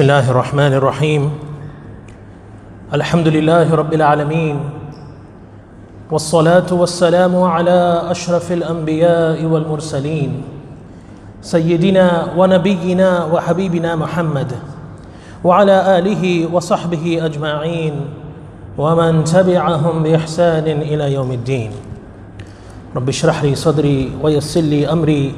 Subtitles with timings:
[0.00, 1.30] بسم الله الرحمن الرحيم
[2.94, 4.60] الحمد لله رب العالمين
[6.10, 10.42] والصلاه والسلام على اشرف الانبياء والمرسلين
[11.42, 14.52] سيدنا ونبينا وحبيبنا محمد
[15.44, 17.94] وعلى اله وصحبه اجمعين
[18.78, 21.70] ومن تبعهم باحسان إلى يوم الدين
[22.96, 25.34] رب اشرح لي صدري ويسر لي امري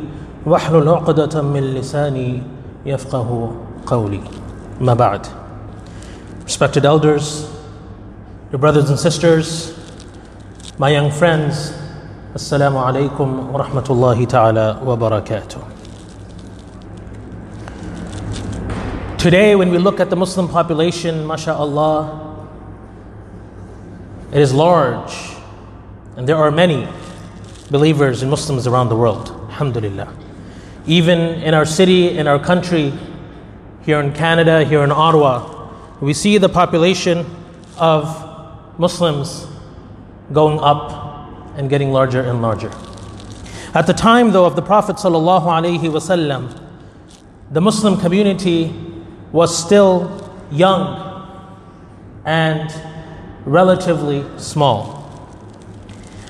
[0.46, 2.42] واحلل عقده من لساني
[2.86, 3.50] يفقه
[3.86, 4.41] قولي
[4.82, 5.30] Mabad.
[6.42, 7.48] Respected elders,
[8.50, 9.78] your brothers and sisters,
[10.76, 11.70] my young friends,
[12.34, 15.68] Assalamu alaikum wa rahmatullahi ta'ala wa barakatuh.
[19.18, 22.48] Today, when we look at the Muslim population, mashallah,
[24.32, 25.14] it is large
[26.16, 26.88] and there are many
[27.70, 30.12] believers and Muslims around the world, alhamdulillah.
[30.86, 32.92] Even in our city, in our country,
[33.84, 35.68] here in Canada, here in Ottawa,
[36.00, 37.26] we see the population
[37.78, 39.46] of Muslims
[40.32, 42.70] going up and getting larger and larger.
[43.74, 46.60] At the time, though, of the Prophet ﷺ,
[47.50, 48.74] the Muslim community
[49.32, 51.10] was still young
[52.24, 52.70] and
[53.44, 55.02] relatively small.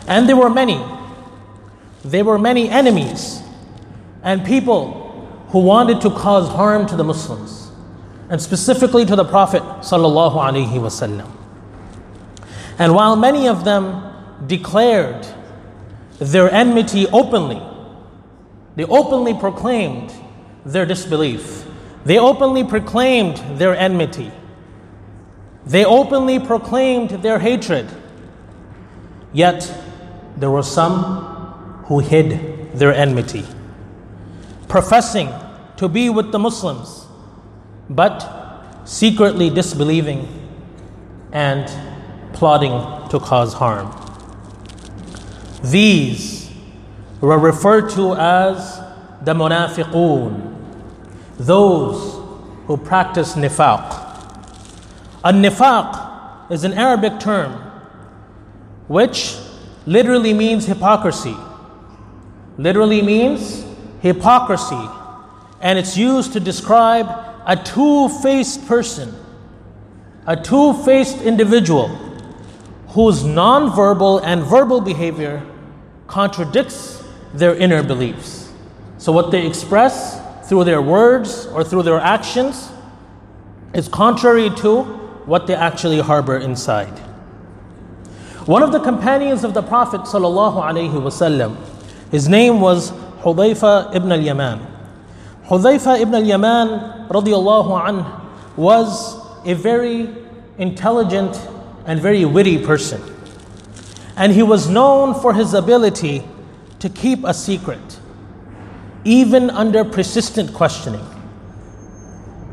[0.06, 0.84] And there were many,
[2.04, 3.42] there were many enemies
[4.22, 5.01] and people
[5.52, 7.70] who wanted to cause harm to the Muslims,
[8.30, 9.62] and specifically to the Prophet.
[12.78, 14.02] And while many of them
[14.46, 15.26] declared
[16.18, 17.60] their enmity openly,
[18.76, 20.10] they openly proclaimed
[20.64, 21.66] their disbelief.
[22.06, 24.32] They openly proclaimed their enmity.
[25.66, 27.90] They openly proclaimed their hatred.
[29.34, 29.70] Yet
[30.38, 33.44] there were some who hid their enmity
[34.72, 35.28] professing
[35.82, 37.06] to be with the Muslims,
[37.90, 38.16] but
[38.84, 40.28] secretly disbelieving
[41.32, 41.68] and
[42.32, 43.90] plotting to cause harm.
[45.64, 46.50] These
[47.20, 48.80] were referred to as
[49.22, 50.56] the munafiqun,
[51.38, 52.20] those
[52.66, 53.84] who practice nifaq.
[55.24, 57.52] A nifaq is an Arabic term
[58.86, 59.36] which
[59.86, 61.36] literally means hypocrisy.
[62.56, 63.64] Literally means
[64.00, 64.88] hypocrisy,
[65.62, 67.06] and it's used to describe
[67.46, 69.14] a two faced person,
[70.26, 71.88] a two faced individual
[72.88, 75.42] whose non-verbal and verbal behavior
[76.08, 77.02] contradicts
[77.32, 78.52] their inner beliefs.
[78.98, 82.70] So, what they express through their words or through their actions
[83.72, 84.82] is contrary to
[85.24, 86.98] what they actually harbor inside.
[88.46, 90.00] One of the companions of the Prophet,
[92.10, 94.71] his name was Hudayfa ibn al-Yaman.
[95.52, 100.08] Hudayfa ibn al-Yaman radiallahu anh was a very
[100.56, 101.38] intelligent
[101.84, 103.02] and very witty person.
[104.16, 106.24] And he was known for his ability
[106.78, 108.00] to keep a secret,
[109.04, 111.04] even under persistent questioning.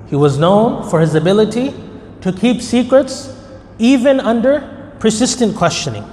[0.10, 1.74] He was known for his ability
[2.20, 3.34] to keep secrets,
[3.78, 6.04] even under persistent questioning.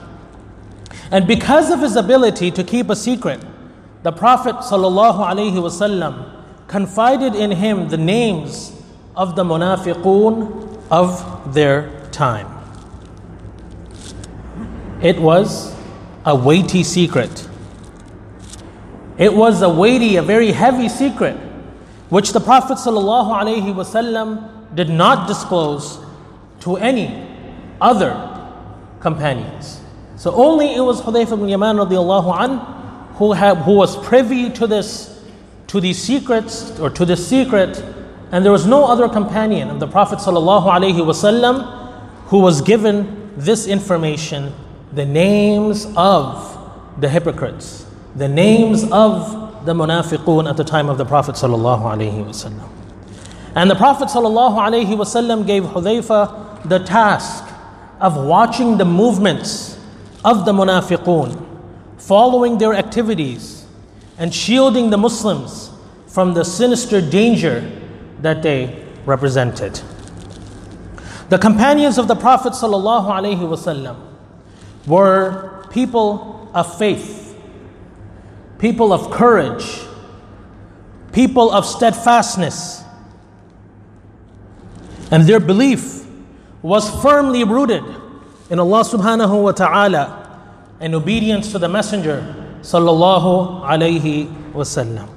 [1.11, 3.41] And because of his ability to keep a secret,
[4.05, 6.36] the Prophet ﷺ
[6.69, 8.73] confided in him the names
[9.15, 12.49] of the munafiqun of their time.
[15.03, 15.75] It was
[16.25, 17.49] a weighty secret.
[19.19, 21.37] It was a weighty, a very heavy secret,
[22.11, 25.99] which the Prophet ﷺ did not disclose
[26.61, 27.27] to any
[27.81, 28.15] other
[29.01, 29.81] companions.
[30.17, 31.77] So only it was Hudayfa ibn Yaman
[33.17, 35.16] who, who was privy to this,
[35.76, 37.84] to these secrets or to this secret,
[38.32, 41.90] and there was no other companion of the Prophet ﷺ
[42.28, 44.54] who was given this information,
[44.94, 46.58] the names of
[47.00, 47.86] the hypocrites,
[48.16, 52.70] the names of the munafiqun at the time of the Prophet ﷺ.
[53.56, 57.46] And the Prophet ﷺ gave Hudayfa the task
[58.00, 59.78] of watching the movements
[60.24, 61.48] of the munafiqun
[61.98, 63.66] following their activities
[64.18, 65.65] and shielding the Muslims
[66.17, 67.61] from the sinister danger
[68.23, 69.79] that they represented.
[71.29, 73.97] The companions of the Prophet ﷺ
[74.87, 77.37] were people of faith,
[78.59, 79.83] people of courage,
[81.13, 82.83] people of steadfastness,
[85.11, 86.07] and their belief
[86.63, 87.85] was firmly rooted
[88.49, 90.41] in Allah subhanahu wa ta'ala
[90.81, 92.23] and obedience to the Messenger
[92.63, 95.16] sallallahu alaihi wasallam.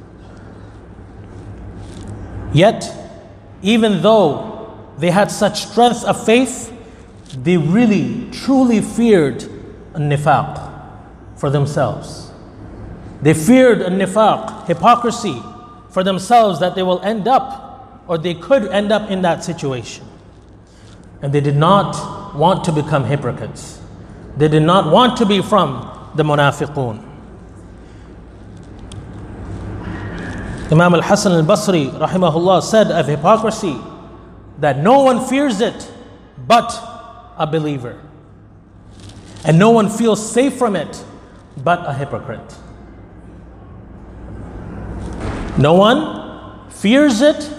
[2.54, 2.92] Yet,
[3.62, 6.74] even though they had such strength of faith,
[7.44, 9.44] they really, truly feared
[9.94, 10.70] nifaq
[11.36, 12.32] for themselves.
[13.22, 15.42] They feared a nifaq, hypocrisy
[15.90, 20.06] for themselves that they will end up or they could end up in that situation.
[21.22, 23.80] And they did not want to become hypocrites.
[24.38, 27.09] They did not want to be from the munafiqun.
[30.72, 33.76] Imam al Hasan al Basri, rahimahullah, said of hypocrisy
[34.60, 35.92] that no one fears it
[36.48, 36.70] but
[37.38, 38.00] a believer.
[39.46, 41.04] And no one feels safe from it
[41.58, 42.56] but a hypocrite.
[45.58, 47.52] No one fears it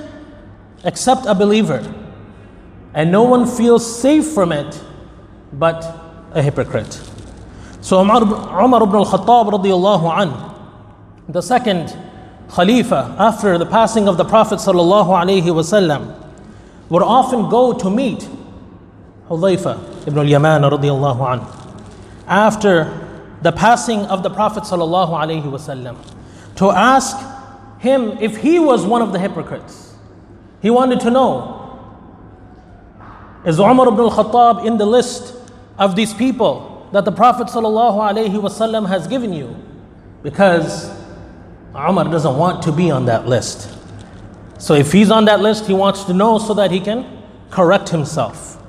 [0.85, 1.83] except a believer.
[2.95, 4.81] And no one feels safe from it
[5.53, 5.83] but
[6.33, 7.01] a hypocrite.
[7.81, 11.97] So Umar, Umar ibn radiallahu an, the second
[12.51, 16.15] Khalifa after the passing of the Prophet wasallam,
[16.89, 18.29] would often go to meet
[19.29, 20.65] Hudhaifa ibn al-Yaman
[22.27, 23.07] after
[23.43, 25.97] the passing of the Prophet wasallam
[26.57, 27.17] to ask
[27.79, 29.95] him if he was one of the hypocrites.
[30.61, 31.57] He wanted to know
[33.47, 35.35] is Umar ibn al-Khattab in the list
[35.79, 37.49] of these people that the Prophet
[38.87, 39.57] has given you?
[40.23, 41.00] Because
[41.75, 43.71] Umar doesn't want to be on that list.
[44.59, 47.07] So if he's on that list, he wants to know so that he can
[47.51, 48.63] correct himself.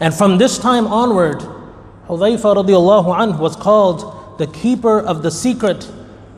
[0.00, 1.40] And from this time onward,
[2.08, 5.90] radiallahu anhu was called the keeper of the secret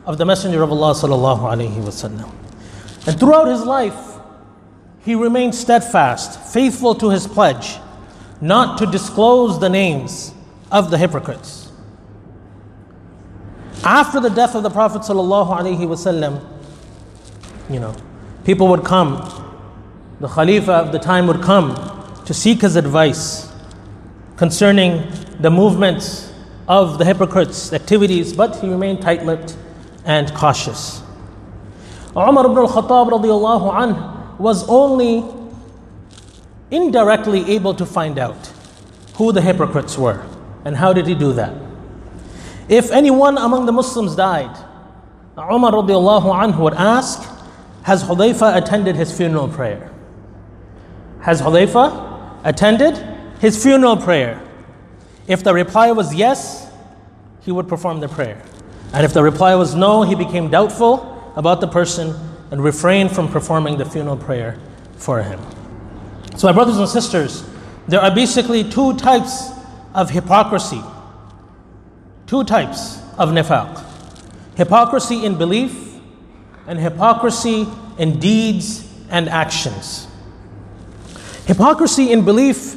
[0.05, 1.39] of the Messenger of Allah sallallahu
[1.83, 2.31] wasallam.
[3.07, 4.15] And throughout his life,
[5.03, 7.77] he remained steadfast, faithful to his pledge,
[8.41, 10.33] not to disclose the names
[10.71, 11.64] of the hypocrites.
[13.85, 16.43] After the death of the Prophet ﷺ,
[17.69, 17.95] you know,
[18.43, 19.17] people would come,
[20.19, 21.75] the Khalifa of the time would come
[22.25, 23.53] to seek his advice
[24.37, 25.07] concerning
[25.39, 26.33] the movements
[26.67, 29.55] of the hypocrites' activities, but he remained tight lipped
[30.03, 31.03] and cautious.
[32.17, 35.23] Umar ibn al Khattab anhu was only
[36.71, 38.47] indirectly able to find out
[39.13, 40.25] who the hypocrites were.
[40.65, 41.64] And how did he do that?
[42.67, 44.55] If anyone among the Muslims died,
[45.37, 47.29] Umar radiallahu anhu would ask,
[47.83, 49.91] Has Hudayfa attended his funeral prayer?
[51.21, 52.97] Has Hudayfa attended
[53.39, 54.41] his funeral prayer?
[55.27, 56.71] If the reply was yes,
[57.41, 58.41] he would perform the prayer.
[58.93, 62.15] And if the reply was no, he became doubtful about the person
[62.51, 64.57] and refrained from performing the funeral prayer
[64.95, 65.39] for him.
[66.37, 67.47] So, my brothers and sisters,
[67.87, 69.51] there are basically two types
[69.93, 70.81] of hypocrisy,
[72.27, 73.83] two types of nifaq
[74.55, 75.99] hypocrisy in belief
[76.67, 77.67] and hypocrisy
[77.97, 80.07] in deeds and actions.
[81.45, 82.75] Hypocrisy in belief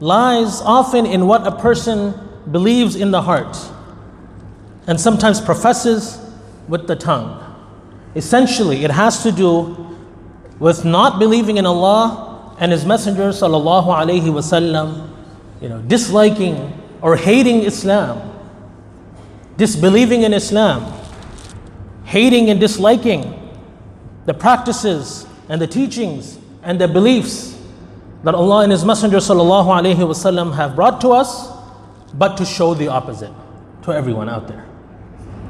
[0.00, 2.14] lies often in what a person
[2.50, 3.56] believes in the heart
[4.88, 6.18] and sometimes professes
[6.66, 7.38] with the tongue.
[8.16, 9.96] Essentially, it has to do
[10.58, 15.08] with not believing in Allah and His Messenger sallallahu alaihi wasallam,
[15.60, 18.30] you know, disliking or hating Islam,
[19.56, 20.92] disbelieving in Islam,
[22.04, 23.38] hating and disliking
[24.26, 27.58] the practices and the teachings and the beliefs
[28.24, 31.48] that Allah and His Messenger wasallam have brought to us,
[32.14, 33.32] but to show the opposite
[33.82, 34.64] to everyone out there.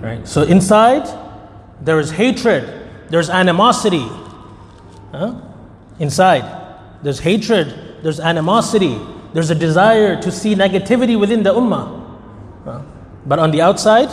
[0.00, 0.26] Right?
[0.26, 1.06] So inside
[1.80, 4.08] there is hatred, there's animosity
[5.12, 5.34] huh?
[5.98, 6.44] inside.
[7.02, 8.98] There's hatred, there's animosity,
[9.33, 11.85] there's a desire to see negativity within the ummah.
[12.65, 12.81] Huh?
[13.25, 14.09] But on the outside,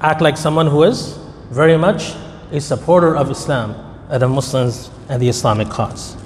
[0.00, 1.18] act like someone who is
[1.50, 2.14] very much
[2.52, 3.74] a supporter of Islam
[4.10, 6.16] and the Muslims and the Islamic cause.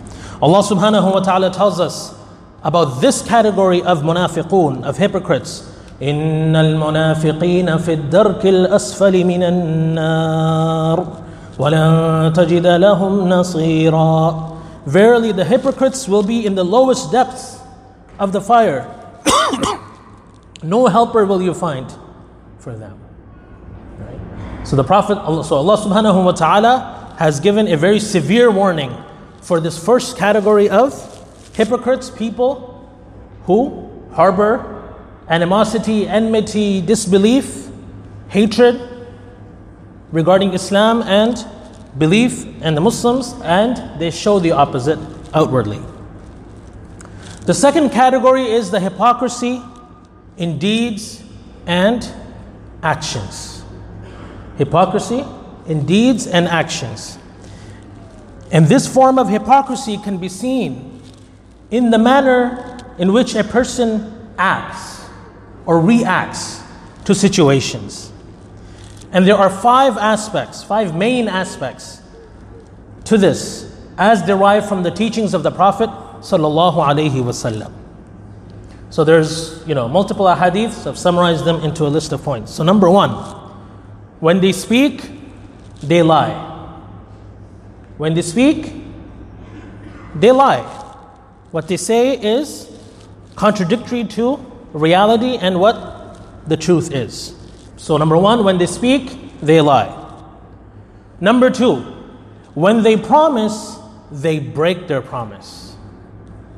[0.41, 2.15] Allah subhanahu wa ta'ala tells us
[2.63, 5.69] about this category of munafiqun, of hypocrites,
[6.03, 11.07] إن المنافقين في الدرك الأسفل من النار
[11.59, 14.46] ولن تجد لهم نصيرا
[14.88, 17.60] Verily the hypocrites will be in the lowest depths
[18.20, 18.88] of the fire.
[20.64, 21.94] no helper will you find
[22.58, 22.98] for them.
[23.98, 24.66] Right?
[24.66, 28.96] So the Prophet, so Allah subhanahu wa ta'ala has given a very severe warning
[29.42, 30.96] for this first category of
[31.54, 32.90] hypocrites, people
[33.44, 34.96] who harbor
[35.28, 37.68] animosity, enmity, disbelief,
[38.30, 38.80] hatred
[40.14, 41.46] regarding Islam and
[41.98, 45.00] belief and the Muslims, and they show the opposite
[45.34, 45.82] outwardly.
[47.46, 49.62] The second category is the hypocrisy
[50.38, 51.24] in deeds
[51.66, 52.08] and
[52.84, 53.64] actions.
[54.58, 55.26] Hypocrisy
[55.68, 57.18] in deeds and actions.
[58.52, 61.02] And this form of hypocrisy can be seen
[61.72, 65.06] in the manner in which a person acts
[65.66, 66.62] or reacts
[67.06, 68.12] to situations.
[69.12, 72.02] And there are five aspects, five main aspects
[73.06, 77.72] to this, as derived from the teachings of the Prophet sallallahu alaihi wasallam.
[78.90, 80.88] So there's, you know, multiple ahadiths.
[80.88, 82.54] I've summarized them into a list of points.
[82.54, 83.12] So number one,
[84.20, 85.10] when they speak,
[85.82, 86.34] they lie.
[87.98, 88.74] When they speak,
[90.16, 90.64] they lie.
[91.52, 92.70] What they say is
[93.36, 94.38] contradictory to
[94.74, 97.37] reality and what the truth is.
[97.78, 99.94] So, number one, when they speak, they lie.
[101.20, 101.76] Number two,
[102.54, 103.78] when they promise,
[104.12, 105.76] they break their promise.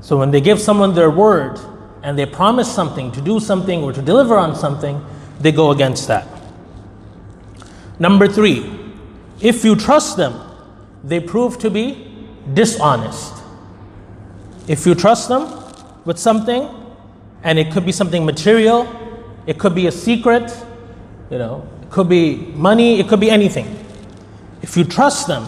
[0.01, 1.59] So, when they give someone their word
[2.03, 5.05] and they promise something, to do something or to deliver on something,
[5.39, 6.27] they go against that.
[7.99, 8.79] Number three,
[9.41, 10.39] if you trust them,
[11.03, 12.07] they prove to be
[12.53, 13.35] dishonest.
[14.67, 15.51] If you trust them
[16.05, 16.69] with something,
[17.43, 18.88] and it could be something material,
[19.45, 20.51] it could be a secret,
[21.29, 23.86] you know, it could be money, it could be anything.
[24.62, 25.48] If you trust them,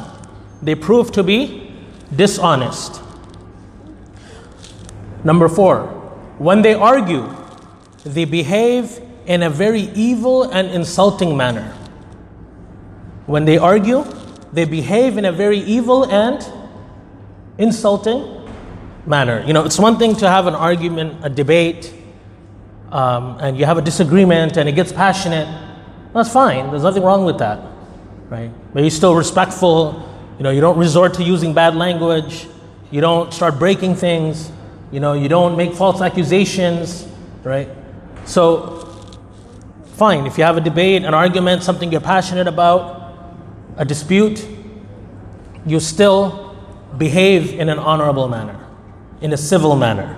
[0.62, 1.74] they prove to be
[2.16, 3.02] dishonest.
[5.24, 5.88] Number four,
[6.38, 7.36] when they argue,
[8.04, 11.72] they behave in a very evil and insulting manner.
[13.28, 14.04] When they argue,
[14.52, 16.46] they behave in a very evil and
[17.58, 18.50] insulting
[19.06, 19.44] manner.
[19.46, 21.94] You know, it's one thing to have an argument, a debate,
[22.92, 25.48] um, and you have a disagreement and it gets passionate.
[26.14, 26.70] That's fine.
[26.70, 27.60] There's nothing wrong with that,
[28.30, 28.52] right?
[28.74, 30.08] But you're still respectful.
[30.38, 32.48] You know, you don't resort to using bad language.
[32.92, 34.52] You don't start breaking things.
[34.92, 37.08] You know, you don't make false accusations,
[37.44, 37.70] right?
[38.26, 38.88] So,
[39.96, 40.28] fine.
[40.28, 43.14] If you have a debate, an argument, something you're passionate about,
[43.78, 44.46] a dispute,
[45.66, 46.58] you still
[46.98, 48.60] behave in an honorable manner,
[49.22, 50.18] in a civil manner.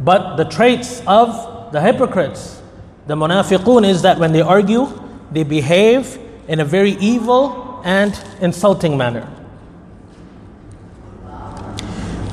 [0.00, 2.62] But the traits of the hypocrites,
[3.06, 4.86] the munafiqun, is that when they argue,
[5.30, 6.18] they behave
[6.48, 9.28] in a very evil and insulting manner.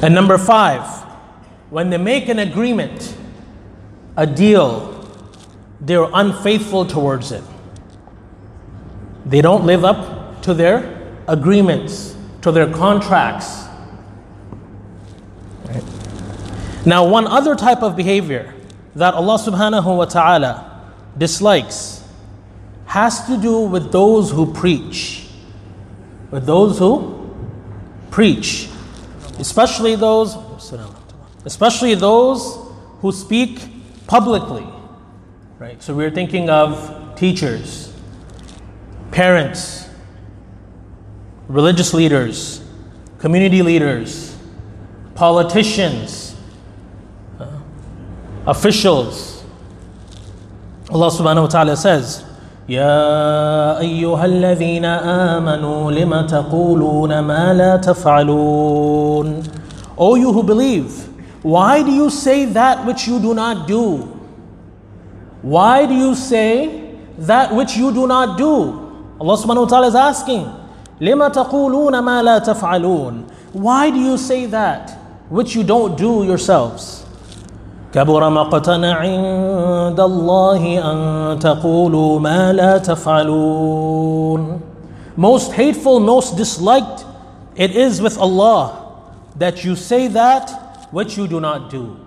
[0.02, 0.86] And number five,
[1.70, 3.16] when they make an agreement,
[4.16, 4.94] a deal,
[5.82, 7.44] they're unfaithful towards it.
[9.26, 13.66] They don't live up to their agreements, to their contracts.
[15.66, 15.84] Right.
[16.86, 18.54] Now, one other type of behavior
[18.96, 21.97] that Allah subhanahu wa ta'ala dislikes
[22.98, 25.28] has to do with those who preach.
[26.32, 26.96] With those who
[28.10, 28.70] preach.
[29.40, 30.36] Especially those
[31.46, 32.58] especially those
[33.02, 33.70] who speak
[34.06, 34.68] publicly.
[35.60, 35.82] Right?
[35.82, 37.94] So we're thinking of teachers,
[39.12, 39.88] parents,
[41.48, 42.62] religious leaders,
[43.20, 44.36] community leaders,
[45.16, 46.36] politicians,
[47.40, 47.48] uh,
[48.46, 49.46] officials.
[50.90, 52.27] Allah subhanahu wa ta'ala says,
[52.69, 59.43] يا أيها الذين آمنوا لم تقولون ما لا تفعلون
[59.99, 61.09] O you who believe,
[61.43, 63.99] why do you say that which you do not do?
[65.43, 68.55] Why do you say that which you do not do?
[69.21, 70.47] Allah subhanahu wa ta'ala is asking,
[71.01, 74.91] لِمَ تَقُولُونَ مَا لَا تَفْعَلُونَ Why do you say that
[75.29, 77.05] which you don't do yourselves?
[77.95, 84.61] كبر مقتا عند الله أن تقولوا ما لا تفعلون
[85.15, 87.05] Most hateful, most disliked
[87.55, 88.73] it is with Allah
[89.37, 91.99] that you say that which you do not do.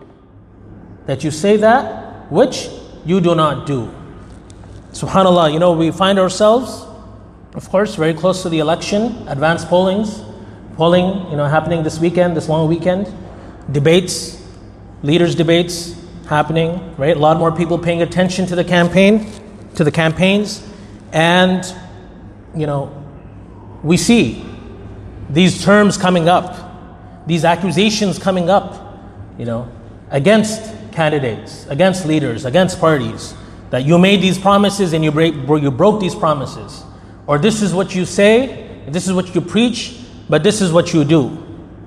[1.05, 2.67] That you say that which
[3.05, 3.93] you do not do.
[4.91, 6.85] Subhanallah, you know, we find ourselves
[7.55, 10.21] of course, very close to the election, advanced pollings,
[10.75, 13.11] polling, you know, happening this weekend, this long weekend,
[13.71, 14.38] debates,
[15.02, 15.94] leaders' debates
[16.28, 17.16] happening, right?
[17.16, 19.30] A lot more people paying attention to the campaign,
[19.74, 20.66] to the campaigns,
[21.12, 21.64] and
[22.54, 22.92] you know,
[23.82, 24.44] we see
[25.28, 28.98] these terms coming up, these accusations coming up,
[29.38, 29.70] you know,
[30.10, 33.34] against candidates, against leaders, against parties,
[33.70, 36.82] that you made these promises and you, break, you broke these promises
[37.26, 40.92] or this is what you say, this is what you preach, but this is what
[40.92, 41.28] you do,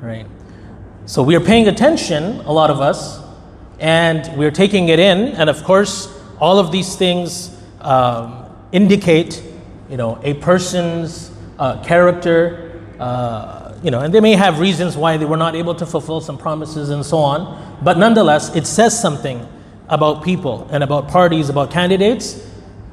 [0.01, 0.25] right?
[1.05, 3.19] So we are paying attention, a lot of us,
[3.77, 6.07] and we're taking it in, and of course,
[6.39, 9.43] all of these things um, indicate,
[9.89, 11.29] you know, a person's
[11.59, 15.75] uh, character, uh, you know, and they may have reasons why they were not able
[15.75, 19.45] to fulfill some promises and so on, but nonetheless, it says something
[19.89, 22.41] about people and about parties, about candidates,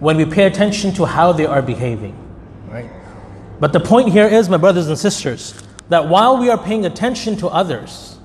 [0.00, 2.16] when we pay attention to how they are behaving.
[2.68, 2.90] Right.
[3.60, 5.54] But the point here is, my brothers and sisters,
[5.90, 8.16] that while we are paying attention to others,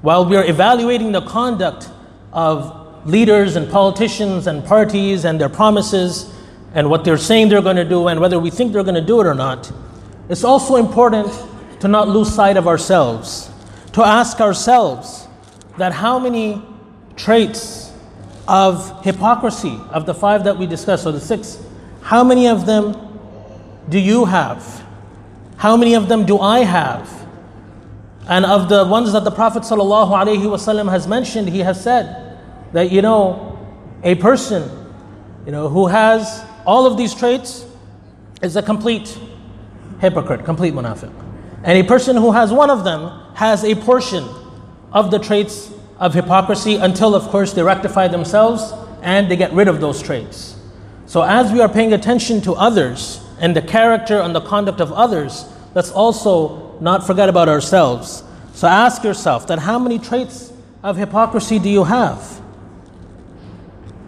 [0.00, 1.90] while we are evaluating the conduct
[2.32, 6.32] of leaders and politicians and parties and their promises
[6.74, 9.00] and what they're saying they're going to do and whether we think they're going to
[9.00, 9.70] do it or not,
[10.28, 11.28] it's also important
[11.80, 13.50] to not lose sight of ourselves,
[13.92, 15.26] to ask ourselves
[15.76, 16.62] that how many
[17.16, 17.92] traits
[18.46, 21.62] of hypocrisy, of the five that we discussed, or the six,
[22.02, 22.96] how many of them
[23.88, 24.84] do you have?
[25.58, 27.10] How many of them do I have?
[28.28, 32.38] And of the ones that the Prophet ﷺ has mentioned, he has said
[32.72, 33.58] that, you know,
[34.04, 34.70] a person,
[35.44, 37.66] you know, who has all of these traits
[38.40, 39.18] is a complete
[40.00, 41.12] hypocrite, complete munafiq.
[41.64, 44.28] And a person who has one of them has a portion
[44.92, 48.72] of the traits of hypocrisy until, of course, they rectify themselves
[49.02, 50.56] and they get rid of those traits.
[51.06, 54.92] So, as we are paying attention to others and the character and the conduct of
[54.92, 58.22] others, let's also not forget about ourselves.
[58.52, 60.52] So, ask yourself that how many traits
[60.82, 62.20] of hypocrisy do you have?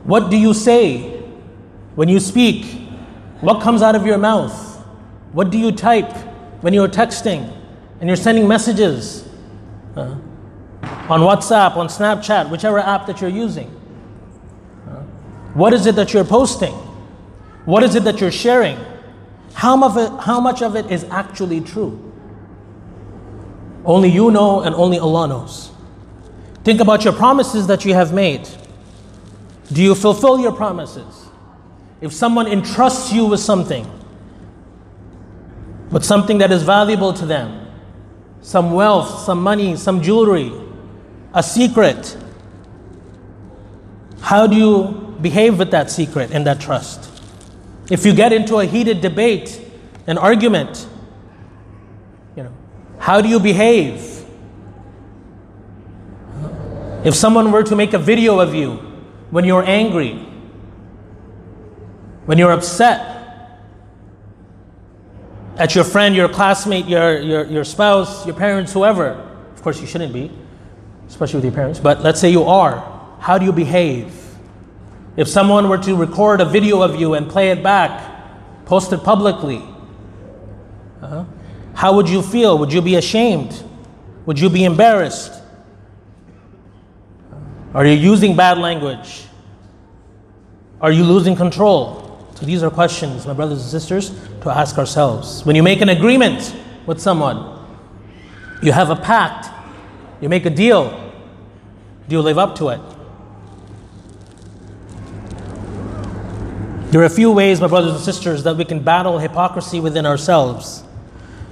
[0.04, 1.20] What do you say
[1.94, 2.64] when you speak?
[3.40, 4.52] What comes out of your mouth?
[5.32, 6.12] What do you type
[6.62, 7.56] when you're texting
[8.00, 9.28] and you're sending messages?
[9.96, 10.16] Uh,
[10.82, 13.68] on WhatsApp, on Snapchat, whichever app that you're using.
[15.54, 16.75] What is it that you're posting?
[17.64, 18.78] What is it that you're sharing?
[19.54, 22.12] How much, of it, how much of it is actually true?
[23.85, 25.71] Only you know and only Allah knows.
[26.64, 28.49] Think about your promises that you have made.
[29.73, 31.26] Do you fulfill your promises?
[32.00, 33.87] If someone entrusts you with something,
[35.90, 37.66] with something that is valuable to them,
[38.42, 40.53] some wealth, some money, some jewelry,
[41.35, 42.16] a secret.
[44.20, 47.10] How do you behave with that secret and that trust?
[47.90, 49.61] If you get into a heated debate,
[50.07, 50.88] an argument,
[52.37, 52.55] you know,
[52.98, 54.24] how do you behave?
[57.05, 58.76] If someone were to make a video of you
[59.31, 60.14] when you're angry,
[62.26, 63.09] when you're upset
[65.57, 69.11] at your friend, your classmate, your, your, your spouse, your parents, whoever,
[69.53, 70.31] of course you shouldn't be
[71.11, 72.79] especially with your parents, but let's say you are,
[73.18, 74.14] how do you behave?
[75.16, 79.03] If someone were to record a video of you and play it back, post it
[79.03, 79.62] publicly,
[81.03, 81.25] uh,
[81.75, 82.59] how would you feel?
[82.59, 83.62] Would you be ashamed?
[84.27, 85.33] Would you be embarrassed?
[87.75, 89.25] Are you using bad language?
[90.81, 92.27] Are you losing control?
[92.35, 94.11] So these are questions, my brothers and sisters,
[94.42, 95.44] to ask ourselves.
[95.44, 96.55] When you make an agreement
[96.87, 97.59] with someone,
[98.62, 99.51] you have a pact
[100.20, 100.90] you make a deal.
[102.09, 102.81] Do you live up to it?
[106.90, 110.07] There are a few ways, my brothers and sisters, that we can battle hypocrisy within
[110.07, 110.83] ourselves.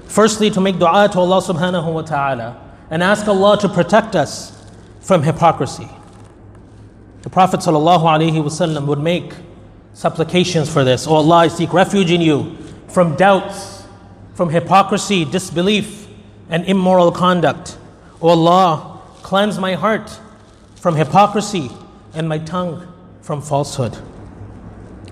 [0.07, 4.67] Firstly, to make dua to Allah subhanahu wa ta'ala and ask Allah to protect us
[5.01, 5.89] from hypocrisy.
[7.23, 9.33] The Prophet ﷺ would make
[9.93, 11.07] supplications for this.
[11.07, 12.57] Oh Allah, I seek refuge in you
[12.89, 13.85] from doubts,
[14.35, 16.09] from hypocrisy, disbelief,
[16.51, 17.79] and immoral conduct.
[18.21, 20.19] O Allah, cleanse my heart
[20.75, 21.71] from hypocrisy
[22.13, 23.97] and my tongue from falsehood.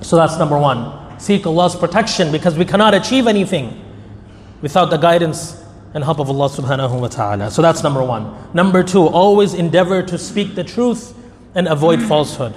[0.01, 1.19] So that's number one.
[1.19, 3.83] Seek Allah's protection because we cannot achieve anything
[4.61, 5.63] without the guidance
[5.95, 7.51] and help of Allah subhanahu wa ta'ala.
[7.51, 8.35] So that's number one.
[8.53, 11.17] Number two, always endeavor to speak the truth
[11.55, 12.55] and avoid falsehood.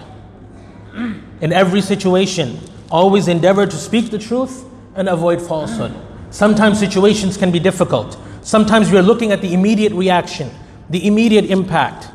[1.41, 2.59] In every situation,
[2.91, 5.93] always endeavor to speak the truth and avoid falsehood.
[6.31, 8.19] Sometimes situations can be difficult.
[8.41, 10.49] Sometimes we are looking at the immediate reaction,
[10.89, 12.09] the immediate impact,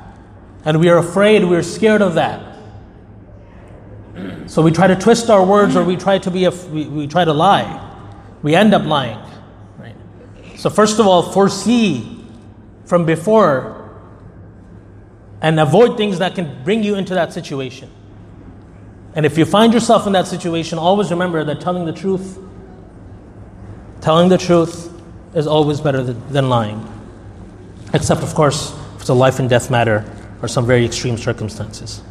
[0.64, 2.53] and we are afraid, we're scared of that.
[4.46, 7.06] So we try to twist our words or we try to be a, we, we
[7.06, 7.80] try to lie.
[8.42, 9.18] We end up lying.
[9.78, 9.96] Right?
[10.56, 12.24] So first of all, foresee
[12.84, 13.80] from before
[15.40, 17.90] and avoid things that can bring you into that situation.
[19.14, 22.38] And if you find yourself in that situation, always remember that telling the truth,
[24.00, 24.92] telling the truth
[25.34, 26.90] is always better than lying.
[27.92, 30.04] Except, of course, if it's a life and death matter
[30.42, 32.02] or some very extreme circumstances.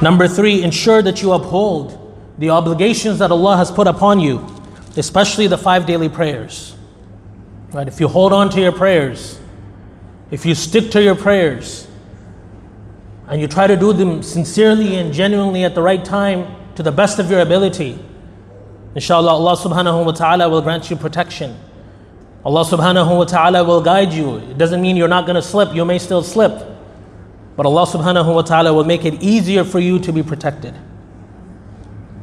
[0.00, 1.96] Number three, ensure that you uphold
[2.38, 4.46] the obligations that Allah has put upon you,
[4.96, 6.76] especially the five daily prayers.
[7.72, 7.88] Right?
[7.88, 9.40] If you hold on to your prayers,
[10.30, 11.86] if you stick to your prayers,
[13.26, 16.92] and you try to do them sincerely and genuinely at the right time to the
[16.92, 17.98] best of your ability,
[18.94, 21.56] Inshallah, Allah subhanahu wa ta'ala will grant you protection.
[22.44, 24.38] Allah subhanahu wa ta'ala will guide you.
[24.38, 26.67] It doesn't mean you're not going to slip, you may still slip.
[27.58, 30.76] But Allah subhanahu wa ta'ala will make it easier for you to be protected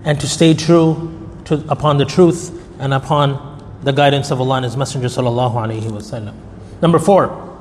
[0.06, 4.64] and to stay true to, upon the truth and upon the guidance of Allah and
[4.64, 6.34] His Messenger.
[6.82, 7.60] Number four,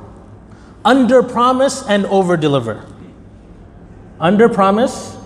[0.85, 2.87] under promise and over deliver.
[4.21, 5.19] Under promise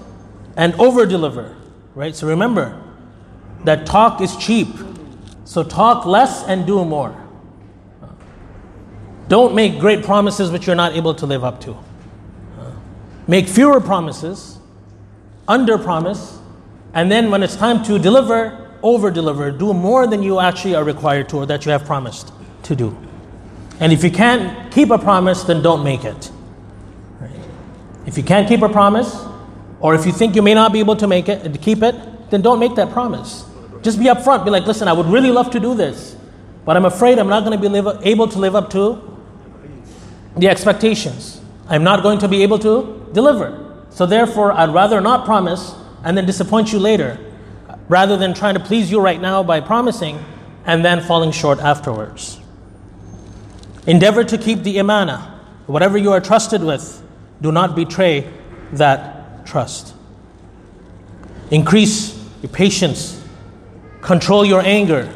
[0.57, 1.55] and over deliver.
[1.95, 2.17] Right?
[2.17, 2.83] So remember
[3.65, 4.69] that talk is cheap.
[5.45, 7.15] So talk less and do more.
[9.29, 11.77] Don't make great promises which you're not able to live up to.
[13.29, 14.59] Make fewer promises,
[15.47, 16.39] under promise,
[16.95, 19.51] and then when it's time to deliver, over deliver.
[19.51, 22.33] Do more than you actually are required to or that you have promised
[22.65, 22.97] to do.
[23.81, 26.31] And if you can't keep a promise, then don't make it.
[28.07, 29.15] If you can't keep a promise,
[29.81, 32.31] or if you think you may not be able to make it to keep it,
[32.31, 33.45] then don't make that promise.
[33.83, 34.45] Just be upfront.
[34.45, 36.17] Be like, listen, I would really love to do this,
[36.65, 39.21] but I'm afraid I'm not going to be able to live up to
[40.37, 41.41] the expectations.
[41.69, 43.85] I'm not going to be able to deliver.
[43.91, 47.19] So therefore, I'd rather not promise and then disappoint you later,
[47.89, 50.25] rather than trying to please you right now by promising
[50.65, 52.41] and then falling short afterwards.
[53.87, 55.23] Endeavor to keep the amanah,
[55.67, 57.03] whatever you are trusted with,
[57.41, 58.31] do not betray
[58.73, 59.95] that trust.
[61.51, 63.25] Increase your patience,
[64.03, 65.13] control your anger,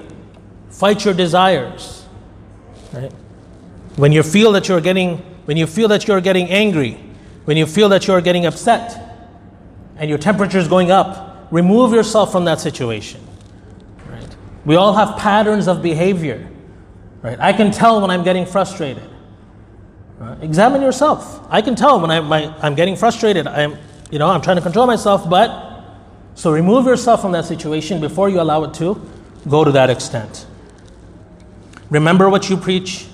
[0.70, 2.04] fight your desires.
[2.92, 3.12] Right?
[3.96, 6.98] When you feel that you're getting when you feel that you're getting angry,
[7.44, 9.16] when you feel that you're getting upset
[9.96, 13.20] and your temperature is going up, remove yourself from that situation.
[14.06, 14.36] Right?
[14.64, 16.48] We all have patterns of behavior.
[17.20, 17.38] Right?
[17.38, 19.08] I can tell when I'm getting frustrated.
[20.18, 20.42] Right?
[20.42, 21.46] Examine yourself.
[21.50, 23.46] I can tell when I, my, I'm getting frustrated.
[23.46, 23.76] I'm,
[24.10, 25.72] you know, I'm trying to control myself, but
[26.34, 29.00] so remove yourself from that situation before you allow it to
[29.48, 30.46] go to that extent.
[31.90, 33.06] Remember what you preach,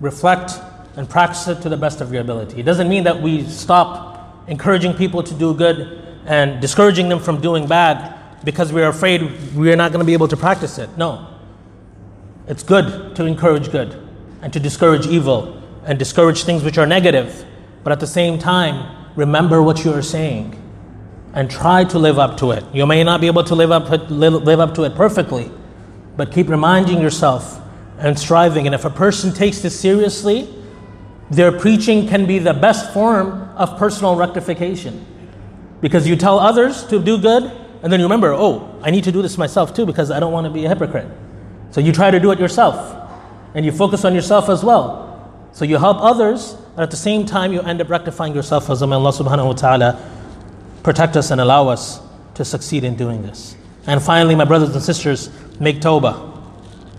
[0.00, 0.52] reflect,
[0.98, 2.58] and practice it to the best of your ability.
[2.58, 7.40] It doesn't mean that we stop encouraging people to do good and discouraging them from
[7.40, 9.22] doing bad because we're afraid
[9.54, 10.90] we're not going to be able to practice it.
[10.98, 11.24] No.
[12.48, 13.96] It's good to encourage good
[14.42, 17.46] and to discourage evil and discourage things which are negative.
[17.84, 20.60] But at the same time, remember what you are saying
[21.32, 22.64] and try to live up to it.
[22.72, 25.48] You may not be able to live up, live up to it perfectly,
[26.16, 27.60] but keep reminding yourself
[27.98, 28.66] and striving.
[28.66, 30.56] And if a person takes this seriously,
[31.30, 35.04] their preaching can be the best form of personal rectification.
[35.80, 37.44] Because you tell others to do good,
[37.82, 40.32] and then you remember, oh, I need to do this myself too because I don't
[40.32, 41.06] want to be a hypocrite.
[41.70, 42.96] So you try to do it yourself,
[43.54, 45.06] and you focus on yourself as well.
[45.52, 48.82] So you help others, and at the same time, you end up rectifying yourself as
[48.82, 50.10] Allah subhanahu wa ta'ala
[50.82, 52.00] protect us and allow us
[52.34, 53.56] to succeed in doing this.
[53.86, 56.24] And finally, my brothers and sisters, make tawbah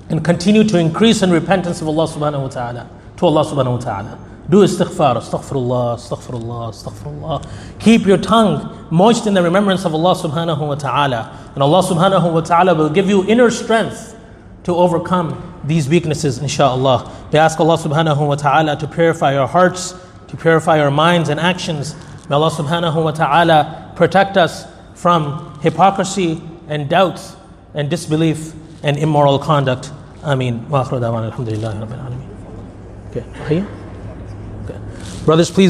[0.09, 3.77] and continue to increase in repentance of Allah subhanahu wa ta'ala, to Allah subhanahu wa
[3.79, 4.19] ta'ala.
[4.49, 7.45] Do istighfar, astaghfirullah, astaghfirullah, astaghfirullah.
[7.79, 11.51] Keep your tongue moist in the remembrance of Allah subhanahu wa ta'ala.
[11.53, 14.17] And Allah subhanahu wa ta'ala will give you inner strength
[14.63, 17.31] to overcome these weaknesses, inshaAllah.
[17.33, 19.93] We ask Allah subhanahu wa ta'ala to purify our hearts,
[20.29, 21.95] to purify our minds and actions.
[22.29, 27.35] May Allah subhanahu wa ta'ala protect us from hypocrisy and doubts
[27.73, 29.91] and disbelief and immoral conduct.
[30.23, 30.69] Ameen.
[30.69, 32.38] Wa akhiru da'wana alhamdulillahi rabbil alameen.
[33.09, 33.23] Okay.
[33.45, 33.65] Okay.
[35.25, 35.67] Brothers, please.